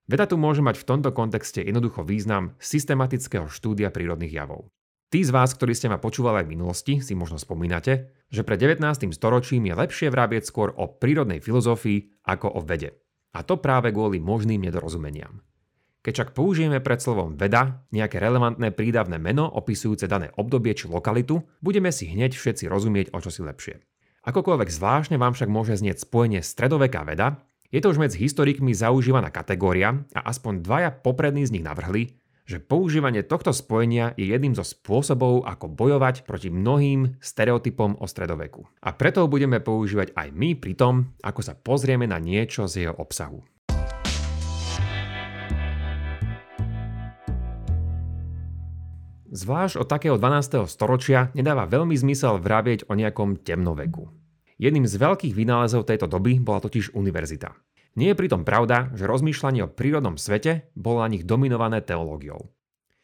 Veda 0.03 0.27
tu 0.27 0.35
môže 0.35 0.59
mať 0.59 0.83
v 0.83 0.87
tomto 0.87 1.15
kontexte 1.15 1.63
jednoducho 1.63 2.03
význam 2.03 2.59
systematického 2.59 3.47
štúdia 3.47 3.87
prírodných 3.87 4.35
javov. 4.35 4.67
Tí 5.07 5.23
z 5.23 5.31
vás, 5.31 5.53
ktorí 5.53 5.77
ste 5.77 5.93
ma 5.93 6.01
počúvali 6.01 6.41
aj 6.41 6.45
v 6.49 6.53
minulosti, 6.57 6.93
si 6.99 7.13
možno 7.13 7.37
spomínate, 7.37 8.11
že 8.33 8.41
pred 8.41 8.57
19. 8.57 9.13
storočím 9.13 9.69
je 9.69 9.77
lepšie 9.77 10.09
vrábieť 10.09 10.49
skôr 10.49 10.73
o 10.73 10.89
prírodnej 10.89 11.37
filozofii 11.37 12.25
ako 12.25 12.49
o 12.49 12.59
vede. 12.65 12.97
A 13.37 13.45
to 13.45 13.61
práve 13.61 13.93
kvôli 13.93 14.17
možným 14.17 14.65
nedorozumeniam. 14.65 15.45
Keď 16.03 16.11
však 16.11 16.29
použijeme 16.35 16.83
pred 16.83 16.99
slovom 16.99 17.39
veda 17.39 17.79
nejaké 17.95 18.19
relevantné 18.19 18.75
prídavné 18.75 19.15
meno 19.23 19.47
opisujúce 19.47 20.03
dané 20.11 20.35
obdobie 20.35 20.75
či 20.75 20.91
lokalitu, 20.91 21.39
budeme 21.63 21.95
si 21.95 22.11
hneď 22.11 22.35
všetci 22.35 22.67
rozumieť 22.67 23.15
o 23.15 23.23
čosi 23.23 23.39
lepšie. 23.39 23.79
Akokoľvek 24.27 24.67
zvláštne 24.67 25.15
vám 25.15 25.31
však 25.31 25.47
môže 25.47 25.79
znieť 25.79 26.03
spojenie 26.03 26.43
stredoveká 26.43 27.07
veda, 27.07 27.39
je 27.71 27.79
to 27.79 27.89
už 27.89 28.03
medzi 28.03 28.19
historikmi 28.19 28.75
zaužívaná 28.75 29.31
kategória 29.31 30.03
a 30.13 30.27
aspoň 30.27 30.61
dvaja 30.61 30.91
poprední 30.91 31.47
z 31.47 31.57
nich 31.57 31.65
navrhli, 31.65 32.19
že 32.43 32.59
používanie 32.59 33.23
tohto 33.23 33.55
spojenia 33.55 34.11
je 34.19 34.27
jedným 34.27 34.53
zo 34.53 34.67
spôsobov, 34.67 35.47
ako 35.47 35.71
bojovať 35.71 36.27
proti 36.27 36.51
mnohým 36.51 37.15
stereotypom 37.23 37.95
o 37.97 38.05
stredoveku. 38.05 38.67
A 38.83 38.91
preto 38.91 39.23
ho 39.23 39.31
budeme 39.31 39.63
používať 39.63 40.11
aj 40.13 40.27
my 40.35 40.59
pri 40.59 40.75
tom, 40.75 41.15
ako 41.23 41.39
sa 41.39 41.55
pozrieme 41.55 42.03
na 42.03 42.19
niečo 42.19 42.67
z 42.67 42.87
jeho 42.87 42.95
obsahu. 42.99 43.39
Zvlášť 49.33 49.81
od 49.81 49.89
takého 49.89 50.21
12. 50.21 50.69
storočia 50.69 51.33
nedáva 51.33 51.65
veľmi 51.65 51.97
zmysel 51.97 52.37
vravieť 52.37 52.85
o 52.85 52.93
nejakom 52.93 53.41
temnoveku. 53.41 54.05
Jedným 54.61 54.85
z 54.85 54.93
veľkých 55.01 55.33
vynálezov 55.33 55.89
tejto 55.89 56.05
doby 56.05 56.37
bola 56.37 56.61
totiž 56.61 56.93
univerzita. 56.93 57.49
Nie 57.97 58.13
je 58.13 58.19
pritom 58.21 58.45
pravda, 58.45 58.93
že 58.93 59.09
rozmýšľanie 59.09 59.65
o 59.65 59.73
prírodnom 59.73 60.21
svete 60.21 60.69
bolo 60.77 61.01
na 61.01 61.09
nich 61.09 61.25
dominované 61.25 61.81
teológiou. 61.81 62.53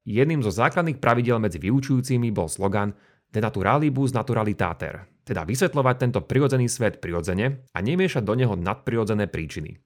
Jedným 0.05 0.45
zo 0.45 0.53
základných 0.53 1.01
pravidel 1.01 1.41
medzi 1.41 1.57
vyučujúcimi 1.57 2.29
bol 2.29 2.45
slogan 2.45 2.93
De 3.29 3.41
naturalibus 3.41 4.13
naturalitater, 4.13 5.05
teda 5.25 5.45
vysvetľovať 5.49 5.95
tento 5.97 6.21
prirodzený 6.25 6.69
svet 6.69 7.01
prirodzene 7.01 7.65
a 7.73 7.77
nemiešať 7.81 8.21
do 8.21 8.33
neho 8.37 8.53
nadprirodzené 8.53 9.25
príčiny. 9.29 9.81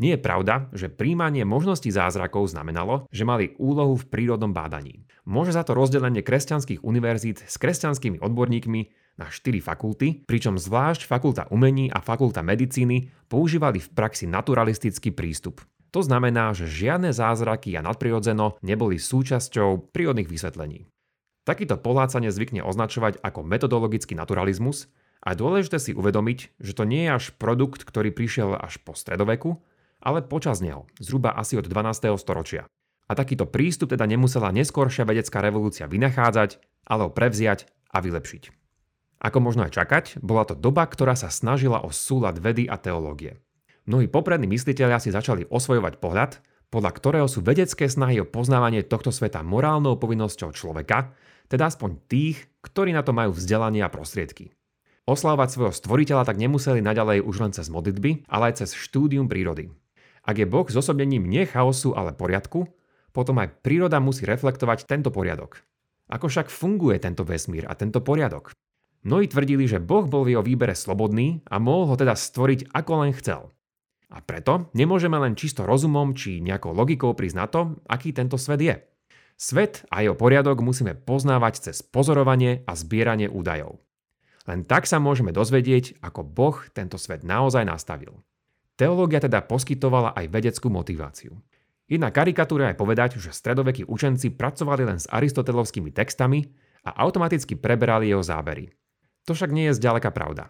Nie 0.00 0.16
je 0.16 0.24
pravda, 0.24 0.72
že 0.72 0.88
príjmanie 0.88 1.44
možností 1.44 1.92
zázrakov 1.92 2.48
znamenalo, 2.48 3.04
že 3.12 3.28
mali 3.28 3.52
úlohu 3.60 4.00
v 4.00 4.08
prírodnom 4.08 4.48
bádaní. 4.48 5.04
Môže 5.28 5.52
za 5.52 5.60
to 5.60 5.76
rozdelenie 5.76 6.24
kresťanských 6.24 6.80
univerzít 6.80 7.44
s 7.44 7.60
kresťanskými 7.60 8.16
odborníkmi 8.16 8.80
na 9.20 9.28
4 9.28 9.60
fakulty, 9.60 10.24
pričom 10.24 10.56
zvlášť 10.56 11.04
fakulta 11.04 11.44
umení 11.52 11.92
a 11.92 12.00
fakulta 12.00 12.40
medicíny 12.40 13.12
používali 13.28 13.76
v 13.76 13.92
praxi 13.92 14.24
naturalistický 14.24 15.12
prístup. 15.12 15.60
To 15.92 16.00
znamená, 16.00 16.56
že 16.56 16.64
žiadne 16.64 17.12
zázraky 17.12 17.76
a 17.76 17.84
nadprirodzeno 17.84 18.56
neboli 18.64 18.96
súčasťou 18.96 19.92
prírodných 19.92 20.32
vysvetlení. 20.32 20.88
Takýto 21.44 21.76
pohľad 21.76 22.16
zvykne 22.16 22.64
označovať 22.64 23.20
ako 23.20 23.44
metodologický 23.44 24.16
naturalizmus 24.16 24.88
a 25.20 25.36
dôležité 25.36 25.76
si 25.76 25.92
uvedomiť, 25.92 26.56
že 26.56 26.72
to 26.72 26.88
nie 26.88 27.04
je 27.04 27.12
až 27.12 27.24
produkt, 27.36 27.84
ktorý 27.84 28.16
prišiel 28.16 28.56
až 28.56 28.80
po 28.80 28.96
stredoveku, 28.96 29.60
ale 30.00 30.24
počas 30.24 30.64
neho, 30.64 30.88
zhruba 30.98 31.36
asi 31.36 31.60
od 31.60 31.68
12. 31.68 32.16
storočia. 32.16 32.66
A 33.06 33.12
takýto 33.12 33.44
prístup 33.44 33.92
teda 33.92 34.06
nemusela 34.08 34.54
neskôršia 34.54 35.04
vedecká 35.04 35.44
revolúcia 35.44 35.84
vynachádzať, 35.90 36.62
ale 36.88 37.00
ho 37.06 37.10
prevziať 37.10 37.68
a 37.90 38.00
vylepšiť. 38.00 38.42
Ako 39.20 39.38
možno 39.44 39.68
aj 39.68 39.76
čakať, 39.76 40.04
bola 40.24 40.48
to 40.48 40.56
doba, 40.56 40.88
ktorá 40.88 41.12
sa 41.12 41.28
snažila 41.28 41.84
o 41.84 41.92
súlad 41.92 42.40
vedy 42.40 42.64
a 42.64 42.80
teológie. 42.80 43.36
Mnohí 43.84 44.08
poprední 44.08 44.48
mysliteľia 44.48 44.96
si 45.02 45.12
začali 45.12 45.44
osvojovať 45.50 46.00
pohľad, 46.00 46.40
podľa 46.70 46.90
ktorého 46.94 47.26
sú 47.26 47.42
vedecké 47.42 47.90
snahy 47.90 48.22
o 48.22 48.30
poznávanie 48.30 48.86
tohto 48.86 49.10
sveta 49.10 49.42
morálnou 49.42 49.98
povinnosťou 49.98 50.54
človeka, 50.54 51.12
teda 51.50 51.66
aspoň 51.66 51.98
tých, 52.06 52.46
ktorí 52.62 52.94
na 52.94 53.02
to 53.02 53.10
majú 53.10 53.34
vzdelanie 53.34 53.82
a 53.82 53.90
prostriedky. 53.90 54.54
Oslavovať 55.10 55.48
svojho 55.50 55.74
stvoriteľa 55.74 56.22
tak 56.22 56.38
nemuseli 56.38 56.78
naďalej 56.78 57.26
už 57.26 57.36
len 57.42 57.50
cez 57.50 57.66
modlitby, 57.66 58.30
ale 58.30 58.54
aj 58.54 58.62
cez 58.62 58.78
štúdium 58.78 59.26
prírody. 59.26 59.74
Ak 60.30 60.38
je 60.38 60.46
Boh 60.46 60.62
zosobnením 60.62 61.26
nie 61.26 61.42
chaosu, 61.42 61.90
ale 61.98 62.14
poriadku, 62.14 62.70
potom 63.10 63.42
aj 63.42 63.66
príroda 63.66 63.98
musí 63.98 64.22
reflektovať 64.22 64.86
tento 64.86 65.10
poriadok. 65.10 65.58
Ako 66.06 66.30
však 66.30 66.54
funguje 66.54 67.02
tento 67.02 67.26
vesmír 67.26 67.66
a 67.66 67.74
tento 67.74 67.98
poriadok? 67.98 68.54
Mnohí 69.02 69.26
tvrdili, 69.26 69.66
že 69.66 69.82
Boh 69.82 70.06
bol 70.06 70.22
v 70.22 70.38
jeho 70.38 70.46
výbere 70.46 70.78
slobodný 70.78 71.42
a 71.50 71.58
mohol 71.58 71.90
ho 71.90 71.94
teda 71.98 72.14
stvoriť 72.14 72.70
ako 72.70 72.92
len 73.02 73.10
chcel. 73.18 73.50
A 74.14 74.22
preto 74.22 74.70
nemôžeme 74.70 75.18
len 75.18 75.34
čisto 75.34 75.66
rozumom 75.66 76.14
či 76.14 76.38
nejakou 76.38 76.70
logikou 76.70 77.10
prísť 77.10 77.34
na 77.34 77.46
to, 77.50 77.60
aký 77.90 78.14
tento 78.14 78.38
svet 78.38 78.62
je. 78.62 78.74
Svet 79.34 79.82
a 79.90 80.06
jeho 80.06 80.14
poriadok 80.14 80.62
musíme 80.62 80.94
poznávať 80.94 81.58
cez 81.58 81.82
pozorovanie 81.82 82.62
a 82.70 82.78
zbieranie 82.78 83.26
údajov. 83.26 83.82
Len 84.46 84.62
tak 84.62 84.86
sa 84.86 85.02
môžeme 85.02 85.34
dozvedieť, 85.34 85.98
ako 86.06 86.22
Boh 86.22 86.54
tento 86.70 87.02
svet 87.02 87.26
naozaj 87.26 87.66
nastavil. 87.66 88.14
Teológia 88.80 89.20
teda 89.20 89.44
poskytovala 89.44 90.16
aj 90.16 90.32
vedeckú 90.32 90.72
motiváciu. 90.72 91.36
Jedna 91.84 92.08
karikatúra 92.08 92.72
je 92.72 92.80
povedať, 92.80 93.20
že 93.20 93.28
stredovekí 93.28 93.84
učenci 93.84 94.32
pracovali 94.32 94.88
len 94.88 94.96
s 94.96 95.04
aristotelovskými 95.12 95.92
textami 95.92 96.48
a 96.88 96.96
automaticky 97.04 97.60
preberali 97.60 98.08
jeho 98.08 98.24
zábery. 98.24 98.72
To 99.28 99.36
však 99.36 99.52
nie 99.52 99.68
je 99.68 99.76
zďaleka 99.76 100.08
pravda. 100.16 100.48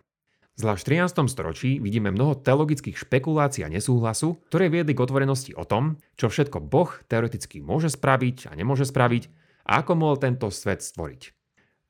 Zvlášť 0.54 0.82
v 0.86 0.90
13. 1.10 1.26
storočí 1.26 1.70
vidíme 1.82 2.14
mnoho 2.14 2.38
teologických 2.38 3.02
špekulácií 3.02 3.66
a 3.66 3.72
nesúhlasu, 3.72 4.38
ktoré 4.46 4.70
viedli 4.70 4.94
k 4.94 5.02
otvorenosti 5.02 5.50
o 5.58 5.66
tom, 5.66 5.98
čo 6.14 6.30
všetko 6.30 6.62
Boh 6.62 6.92
teoreticky 7.10 7.58
môže 7.58 7.90
spraviť 7.90 8.46
a 8.46 8.54
nemôže 8.54 8.86
spraviť 8.86 9.26
a 9.66 9.82
ako 9.82 9.98
mohol 9.98 10.22
tento 10.22 10.46
svet 10.54 10.86
stvoriť. 10.86 11.34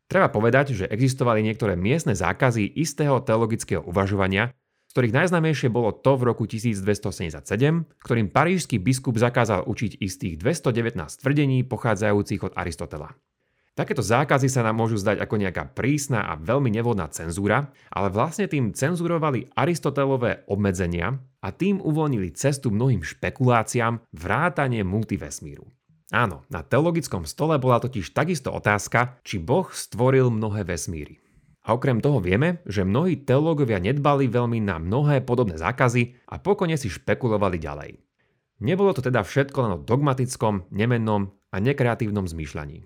Treba 0.09 0.33
povedať, 0.33 0.73
že 0.73 0.89
existovali 0.89 1.45
niektoré 1.45 1.77
miestne 1.77 2.17
zákazy 2.17 2.65
istého 2.81 3.21
teologického 3.21 3.85
uvažovania, 3.85 4.57
z 4.91 4.99
ktorých 4.99 5.15
najznámejšie 5.23 5.71
bolo 5.71 5.95
to 5.95 6.19
v 6.19 6.35
roku 6.35 6.51
1277, 6.51 7.47
ktorým 8.03 8.27
parížský 8.27 8.83
biskup 8.83 9.23
zakázal 9.23 9.63
učiť 9.71 10.03
istých 10.03 10.35
219 10.43 10.99
tvrdení 10.99 11.63
pochádzajúcich 11.63 12.43
od 12.43 12.59
Aristotela. 12.59 13.15
Takéto 13.79 14.03
zákazy 14.03 14.51
sa 14.51 14.67
nám 14.67 14.83
môžu 14.83 14.99
zdať 14.99 15.23
ako 15.23 15.35
nejaká 15.39 15.71
prísna 15.79 16.27
a 16.27 16.35
veľmi 16.35 16.75
nevhodná 16.75 17.07
cenzúra, 17.07 17.71
ale 17.95 18.11
vlastne 18.11 18.51
tým 18.51 18.75
cenzurovali 18.75 19.47
Aristotelové 19.55 20.43
obmedzenia 20.51 21.23
a 21.39 21.55
tým 21.55 21.79
uvoľnili 21.79 22.35
cestu 22.35 22.75
mnohým 22.75 23.07
špekuláciám 23.07 24.03
vrátanie 24.11 24.83
multivesmíru. 24.83 25.71
Áno, 26.11 26.43
na 26.51 26.67
teologickom 26.67 27.31
stole 27.31 27.63
bola 27.63 27.79
totiž 27.79 28.11
takisto 28.11 28.51
otázka, 28.51 29.23
či 29.23 29.39
Boh 29.39 29.71
stvoril 29.71 30.35
mnohé 30.35 30.67
vesmíry. 30.67 31.20
A 31.61 31.77
okrem 31.77 32.01
toho 32.01 32.25
vieme, 32.25 32.65
že 32.65 32.89
mnohí 32.89 33.21
teológovia 33.21 33.77
nedbali 33.77 34.33
veľmi 34.33 34.65
na 34.65 34.81
mnohé 34.81 35.21
podobné 35.21 35.61
zákazy 35.61 36.25
a 36.33 36.41
pokone 36.41 36.75
si 36.81 36.89
špekulovali 36.89 37.61
ďalej. 37.61 38.01
Nebolo 38.61 38.93
to 38.93 39.05
teda 39.05 39.25
všetko 39.25 39.59
len 39.65 39.73
o 39.77 39.83
dogmatickom, 39.85 40.69
nemennom 40.73 41.33
a 41.53 41.57
nekreatívnom 41.61 42.29
zmýšľaní. 42.29 42.85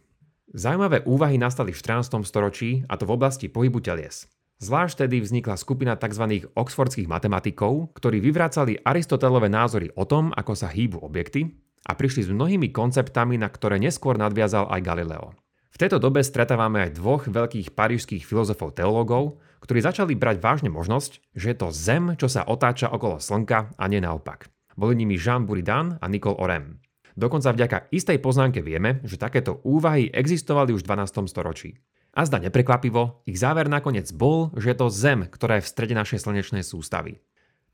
Zajímavé 0.54 1.02
úvahy 1.02 1.35
nastali 1.35 1.75
v 1.75 1.83
14. 1.83 2.23
storočí, 2.23 2.87
a 2.87 2.95
to 2.95 3.11
v 3.11 3.14
oblasti 3.19 3.50
pohybu 3.50 3.83
telies. 3.83 4.31
Zvlášť 4.62 5.07
tedy 5.07 5.19
vznikla 5.19 5.59
skupina 5.59 5.99
tzv. 5.99 6.47
oxfordských 6.54 7.11
matematikov, 7.11 7.90
ktorí 7.99 8.23
vyvracali 8.23 8.78
Aristotelové 8.87 9.50
názory 9.50 9.90
o 9.99 10.07
tom, 10.07 10.31
ako 10.31 10.54
sa 10.54 10.71
hýbu 10.71 11.02
objekty 11.02 11.59
a 11.90 11.99
prišli 11.99 12.31
s 12.31 12.31
mnohými 12.31 12.71
konceptami, 12.71 13.35
na 13.35 13.50
ktoré 13.50 13.83
neskôr 13.83 14.14
nadviazal 14.14 14.71
aj 14.71 14.81
Galileo. 14.81 15.35
V 15.75 15.83
tejto 15.83 15.99
dobe 15.99 16.23
stretávame 16.23 16.87
aj 16.87 17.02
dvoch 17.02 17.26
veľkých 17.26 17.75
parížských 17.75 18.23
filozofov 18.23 18.78
teológov, 18.78 19.43
ktorí 19.59 19.83
začali 19.83 20.14
brať 20.14 20.38
vážne 20.38 20.71
možnosť, 20.71 21.35
že 21.35 21.50
je 21.50 21.57
to 21.59 21.75
Zem, 21.75 22.14
čo 22.14 22.31
sa 22.31 22.47
otáča 22.47 22.95
okolo 22.95 23.19
Slnka 23.19 23.75
a 23.75 23.85
nie 23.90 23.99
naopak. 23.99 24.47
Boli 24.78 24.95
nimi 24.95 25.19
Jean 25.19 25.43
Buridan 25.43 25.99
a 25.99 26.07
Nicole 26.07 26.38
Orem. 26.38 26.78
Dokonca 27.19 27.50
vďaka 27.50 27.90
istej 27.90 28.23
poznámke 28.23 28.62
vieme, 28.62 29.02
že 29.02 29.19
takéto 29.19 29.59
úvahy 29.66 30.14
existovali 30.14 30.71
už 30.71 30.87
v 30.87 30.95
12. 30.95 31.26
storočí. 31.26 31.75
A 32.14 32.23
zda 32.23 32.38
neprekvapivo, 32.38 33.26
ich 33.26 33.43
záver 33.43 33.66
nakoniec 33.66 34.07
bol, 34.14 34.54
že 34.54 34.71
je 34.71 34.78
to 34.78 34.95
Zem, 34.95 35.26
ktorá 35.26 35.59
je 35.59 35.66
v 35.66 35.73
strede 35.75 35.99
našej 35.99 36.23
slnečnej 36.23 36.62
sústavy. 36.62 37.19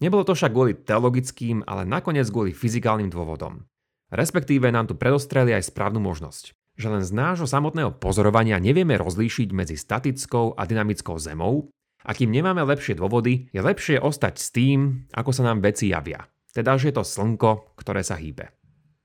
Nebolo 0.01 0.25
to 0.25 0.33
však 0.33 0.57
kvôli 0.57 0.73
teologickým, 0.73 1.69
ale 1.69 1.85
nakoniec 1.85 2.25
kvôli 2.33 2.57
fyzikálnym 2.57 3.13
dôvodom. 3.13 3.69
Respektíve 4.09 4.73
nám 4.73 4.89
tu 4.89 4.97
predostreli 4.97 5.53
aj 5.53 5.69
správnu 5.69 6.01
možnosť, 6.01 6.57
že 6.79 6.89
len 6.91 7.03
z 7.03 7.13
nášho 7.15 7.49
samotného 7.49 7.97
pozorovania 7.99 8.61
nevieme 8.63 8.99
rozlíšiť 8.99 9.49
medzi 9.51 9.77
statickou 9.79 10.55
a 10.55 10.63
dynamickou 10.67 11.19
zemou 11.19 11.71
a 12.05 12.17
kým 12.17 12.33
nemáme 12.33 12.65
lepšie 12.65 12.97
dôvody, 12.97 13.53
je 13.53 13.61
lepšie 13.61 14.01
ostať 14.01 14.35
s 14.41 14.49
tým, 14.53 15.05
ako 15.13 15.31
sa 15.37 15.45
nám 15.45 15.61
veci 15.61 15.93
javia. 15.93 16.25
Teda, 16.51 16.75
že 16.81 16.91
je 16.91 16.99
to 16.99 17.05
slnko, 17.05 17.77
ktoré 17.79 18.01
sa 18.03 18.17
hýbe. 18.19 18.51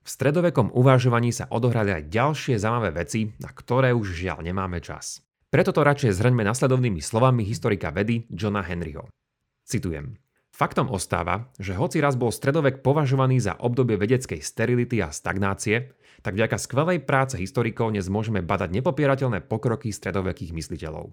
V 0.06 0.08
stredovekom 0.10 0.70
uvažovaní 0.74 1.34
sa 1.34 1.50
odohrali 1.50 1.90
aj 1.94 2.14
ďalšie 2.14 2.56
zaujímavé 2.62 2.94
veci, 2.94 3.34
na 3.42 3.50
ktoré 3.50 3.90
už 3.94 4.14
žiaľ 4.14 4.46
nemáme 4.46 4.78
čas. 4.80 5.26
Preto 5.50 5.74
to 5.74 5.82
radšej 5.82 6.14
zhrňme 6.14 6.46
nasledovnými 6.46 7.02
slovami 7.02 7.42
historika 7.46 7.90
vedy 7.90 8.30
Johna 8.30 8.62
Henryho. 8.62 9.10
Citujem. 9.66 10.25
Faktom 10.56 10.88
ostáva, 10.88 11.52
že 11.60 11.76
hoci 11.76 12.00
raz 12.00 12.16
bol 12.16 12.32
stredovek 12.32 12.80
považovaný 12.80 13.44
za 13.44 13.60
obdobie 13.60 14.00
vedeckej 14.00 14.40
sterility 14.40 15.04
a 15.04 15.12
stagnácie, 15.12 15.92
tak 16.24 16.40
vďaka 16.40 16.56
skvelej 16.56 17.04
práce 17.04 17.36
historikov 17.36 17.92
dnes 17.92 18.08
môžeme 18.08 18.40
badať 18.40 18.72
nepopierateľné 18.80 19.44
pokroky 19.52 19.92
stredovekých 19.92 20.56
mysliteľov. 20.56 21.12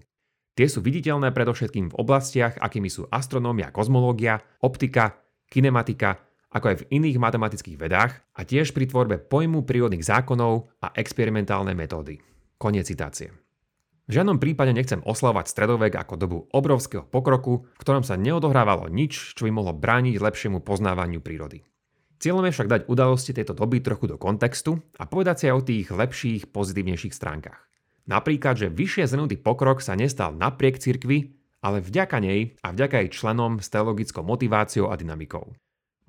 Tie 0.55 0.67
sú 0.71 0.79
viditeľné 0.79 1.35
predovšetkým 1.35 1.91
v 1.91 1.97
oblastiach, 1.99 2.55
akými 2.55 2.87
sú 2.87 3.03
astronómia, 3.11 3.75
kozmológia, 3.75 4.39
optika, 4.63 5.19
kinematika, 5.51 6.23
ako 6.55 6.65
aj 6.71 6.77
v 6.79 7.03
iných 7.03 7.19
matematických 7.19 7.75
vedách 7.75 8.23
a 8.39 8.47
tiež 8.47 8.71
pri 8.71 8.87
tvorbe 8.87 9.19
pojmu 9.19 9.67
prírodných 9.67 10.07
zákonov 10.07 10.71
a 10.79 10.95
experimentálne 10.95 11.75
metódy. 11.75 12.15
Koniec 12.55 12.87
citácie. 12.87 13.42
V 14.03 14.19
žiadnom 14.19 14.35
prípade 14.35 14.75
nechcem 14.75 14.99
oslavovať 14.99 15.47
stredovek 15.47 15.95
ako 15.95 16.13
dobu 16.19 16.39
obrovského 16.51 17.07
pokroku, 17.07 17.63
v 17.71 17.79
ktorom 17.79 18.03
sa 18.03 18.19
neodohrávalo 18.19 18.91
nič, 18.91 19.31
čo 19.31 19.47
by 19.47 19.51
mohlo 19.55 19.71
brániť 19.71 20.19
lepšiemu 20.19 20.59
poznávaniu 20.59 21.23
prírody. 21.23 21.63
Cieľom 22.19 22.43
je 22.47 22.55
však 22.55 22.71
dať 22.71 22.81
udalosti 22.91 23.31
tejto 23.31 23.55
doby 23.55 23.79
trochu 23.79 24.11
do 24.11 24.19
kontextu 24.19 24.79
a 24.99 25.07
povedať 25.07 25.35
si 25.39 25.45
aj 25.47 25.55
o 25.55 25.63
tých 25.63 25.87
lepších, 25.91 26.41
pozitívnejších 26.51 27.15
stránkach. 27.15 27.63
Napríklad, 28.03 28.59
že 28.59 28.67
vyššie 28.67 29.07
zhrnutý 29.07 29.39
pokrok 29.39 29.79
sa 29.79 29.95
nestal 29.95 30.35
napriek 30.35 30.79
cirkvi, 30.79 31.39
ale 31.63 31.79
vďaka 31.79 32.19
nej 32.19 32.59
a 32.59 32.75
vďaka 32.75 33.07
jej 33.07 33.09
členom 33.15 33.63
s 33.63 33.71
teologickou 33.71 34.27
motiváciou 34.27 34.91
a 34.91 34.99
dynamikou. 34.99 35.55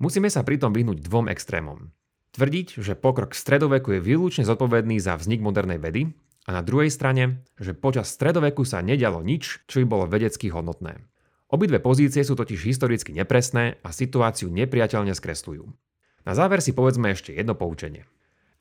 Musíme 0.03 0.27
sa 0.27 0.43
pritom 0.43 0.75
vyhnúť 0.75 0.99
dvom 0.99 1.31
extrémom. 1.31 1.95
Tvrdiť, 2.35 2.83
že 2.83 2.99
pokrok 2.99 3.31
stredoveku 3.31 3.95
je 3.95 4.03
výlučne 4.03 4.43
zodpovedný 4.43 4.99
za 4.99 5.15
vznik 5.15 5.39
modernej 5.39 5.79
vedy 5.79 6.11
a 6.45 6.49
na 6.53 6.61
druhej 6.61 6.93
strane, 6.93 7.41
že 7.57 7.73
počas 7.73 8.13
stredoveku 8.13 8.61
sa 8.61 8.85
nedialo 8.85 9.25
nič, 9.25 9.65
čo 9.65 9.81
by 9.81 9.85
bolo 9.89 10.05
vedecky 10.05 10.53
hodnotné. 10.53 11.01
Obidve 11.49 11.81
pozície 11.81 12.21
sú 12.21 12.37
totiž 12.37 12.61
historicky 12.69 13.13
nepresné 13.13 13.81
a 13.81 13.89
situáciu 13.89 14.53
nepriateľne 14.53 15.13
skresľujú. 15.17 15.65
Na 16.25 16.33
záver 16.37 16.61
si 16.61 16.73
povedzme 16.73 17.13
ešte 17.13 17.33
jedno 17.33 17.57
poučenie. 17.57 18.05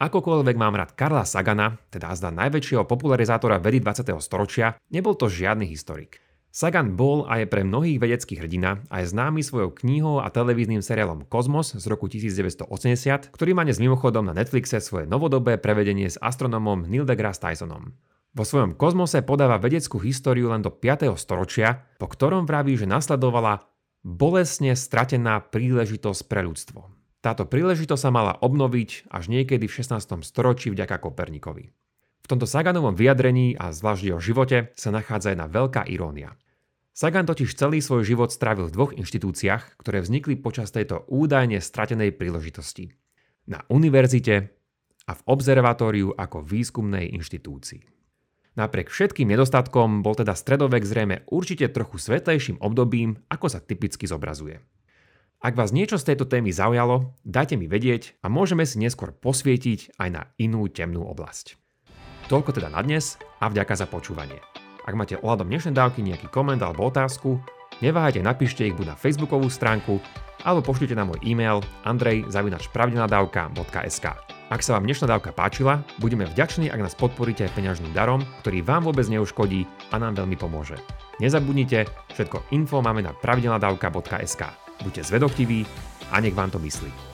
Akokoľvek 0.00 0.56
mám 0.58 0.76
rád 0.76 0.96
Karla 0.96 1.24
Sagana, 1.28 1.80
teda 1.92 2.12
zda 2.16 2.32
najväčšieho 2.34 2.84
popularizátora 2.88 3.60
vedy 3.60 3.80
20. 3.84 4.16
storočia, 4.20 4.76
nebol 4.90 5.14
to 5.16 5.28
žiadny 5.28 5.68
historik. 5.68 6.23
Sagan 6.54 6.94
bol 6.94 7.26
a 7.26 7.42
je 7.42 7.50
pre 7.50 7.66
mnohých 7.66 7.98
vedeckých 7.98 8.46
hrdina 8.46 8.78
a 8.86 9.02
je 9.02 9.10
známy 9.10 9.42
svojou 9.42 9.74
knihou 9.74 10.22
a 10.22 10.30
televíznym 10.30 10.86
seriálom 10.86 11.26
Kozmos 11.26 11.74
z 11.74 11.82
roku 11.90 12.06
1980, 12.06 12.70
ktorý 13.34 13.58
má 13.58 13.66
dnes 13.66 13.82
mimochodom 13.82 14.22
na 14.22 14.38
Netflixe 14.38 14.78
svoje 14.78 15.10
novodobé 15.10 15.58
prevedenie 15.58 16.06
s 16.06 16.14
astronomom 16.22 16.86
Neil 16.86 17.02
deGrasse 17.02 17.42
Tysonom. 17.42 17.98
Vo 18.38 18.46
svojom 18.46 18.78
kozmose 18.78 19.26
podáva 19.26 19.58
vedeckú 19.58 19.98
históriu 19.98 20.46
len 20.46 20.62
do 20.62 20.70
5. 20.70 21.10
storočia, 21.18 21.90
po 21.98 22.06
ktorom 22.06 22.46
vraví, 22.46 22.78
že 22.78 22.86
nasledovala 22.86 23.66
bolesne 24.06 24.78
stratená 24.78 25.42
príležitosť 25.42 26.22
pre 26.30 26.46
ľudstvo. 26.46 26.86
Táto 27.18 27.50
príležitosť 27.50 27.98
sa 27.98 28.14
mala 28.14 28.38
obnoviť 28.38 29.10
až 29.10 29.26
niekedy 29.26 29.66
v 29.66 29.74
16. 29.82 30.22
storočí 30.22 30.70
vďaka 30.70 31.02
Kopernikovi. 31.02 31.74
V 32.24 32.30
tomto 32.32 32.48
Saganovom 32.48 32.96
vyjadrení 32.96 33.52
a 33.52 33.68
zvlášť 33.68 34.08
jeho 34.08 34.16
živote 34.16 34.72
sa 34.80 34.88
nachádza 34.88 35.36
jedna 35.36 35.44
veľká 35.44 35.84
irónia. 35.92 36.32
Sagan 36.96 37.28
totiž 37.28 37.52
celý 37.52 37.84
svoj 37.84 38.00
život 38.00 38.32
strávil 38.32 38.72
v 38.72 38.74
dvoch 38.80 38.92
inštitúciách, 38.96 39.76
ktoré 39.76 40.00
vznikli 40.00 40.40
počas 40.40 40.72
tejto 40.72 41.04
údajne 41.12 41.60
stratenej 41.60 42.16
príležitosti. 42.16 42.96
Na 43.44 43.60
univerzite 43.68 44.56
a 45.04 45.12
v 45.12 45.20
observatóriu 45.28 46.16
ako 46.16 46.40
výskumnej 46.40 47.12
inštitúcii. 47.12 47.84
Napriek 48.56 48.88
všetkým 48.88 49.28
nedostatkom 49.28 50.00
bol 50.00 50.16
teda 50.16 50.32
stredovek 50.32 50.86
zrejme 50.86 51.28
určite 51.28 51.68
trochu 51.68 52.00
svetlejším 52.00 52.62
obdobím, 52.62 53.20
ako 53.28 53.52
sa 53.52 53.60
typicky 53.60 54.08
zobrazuje. 54.08 54.64
Ak 55.44 55.60
vás 55.60 55.76
niečo 55.76 56.00
z 56.00 56.14
tejto 56.14 56.24
témy 56.24 56.56
zaujalo, 56.56 57.12
dajte 57.26 57.60
mi 57.60 57.68
vedieť 57.68 58.16
a 58.24 58.32
môžeme 58.32 58.64
si 58.64 58.80
neskôr 58.80 59.12
posvietiť 59.12 60.00
aj 60.00 60.08
na 60.08 60.22
inú 60.40 60.64
temnú 60.72 61.04
oblasť. 61.04 61.63
Toľko 62.24 62.56
teda 62.56 62.72
na 62.72 62.80
dnes 62.80 63.20
a 63.40 63.48
vďaka 63.52 63.76
za 63.76 63.84
počúvanie. 63.84 64.40
Ak 64.84 64.92
máte 64.96 65.16
ohľadom 65.20 65.48
dnešnej 65.48 65.72
dávky 65.76 66.02
nejaký 66.04 66.28
koment 66.32 66.62
alebo 66.64 66.84
otázku, 66.88 67.40
neváhajte 67.84 68.22
napíšte 68.24 68.64
ich 68.64 68.74
buď 68.76 68.86
na 68.92 69.00
facebookovú 69.00 69.50
stránku 69.52 70.00
alebo 70.44 70.60
pošlite 70.64 70.94
na 70.96 71.04
môj 71.08 71.20
e-mail 71.24 71.60
andrej.zavinacpravdenadavka.sk. 71.88 74.06
Ak 74.52 74.60
sa 74.60 74.76
vám 74.76 74.84
dnešná 74.84 75.08
dávka 75.08 75.32
páčila, 75.32 75.80
budeme 76.00 76.26
vďační, 76.28 76.68
ak 76.68 76.80
nás 76.84 76.92
podporíte 76.92 77.48
aj 77.48 77.56
peňažným 77.56 77.96
darom, 77.96 78.20
ktorý 78.44 78.60
vám 78.60 78.84
vôbec 78.84 79.08
neuškodí 79.08 79.64
a 79.88 79.96
nám 79.96 80.20
veľmi 80.20 80.36
pomôže. 80.36 80.76
Nezabudnite, 81.20 81.84
všetko 82.12 82.52
info 82.52 82.84
máme 82.84 83.00
na 83.04 83.12
pravidelnadavka.sk. 83.16 84.42
Buďte 84.84 85.08
zvedochtiví 85.08 85.64
a 86.12 86.20
nech 86.20 86.36
vám 86.36 86.52
to 86.52 86.60
myslí. 86.60 87.13